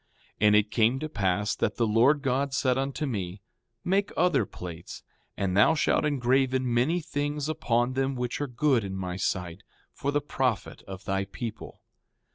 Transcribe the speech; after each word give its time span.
5:30 0.37 0.37
And 0.47 0.55
it 0.55 0.71
came 0.71 0.97
to 0.99 1.07
pass 1.07 1.55
that 1.55 1.75
the 1.75 1.85
Lord 1.85 2.23
God 2.23 2.55
said 2.55 2.75
unto 2.75 3.05
me: 3.05 3.39
Make 3.83 4.11
other 4.17 4.47
plates; 4.47 5.03
and 5.37 5.55
thou 5.55 5.75
shalt 5.75 6.05
engraven 6.05 6.73
many 6.73 7.01
things 7.01 7.47
upon 7.47 7.93
them 7.93 8.15
which 8.15 8.41
are 8.41 8.47
good 8.47 8.83
in 8.83 8.95
my 8.95 9.15
sight, 9.15 9.61
for 9.93 10.09
the 10.11 10.19
profit 10.19 10.81
of 10.87 11.05
thy 11.05 11.25
people. 11.25 11.81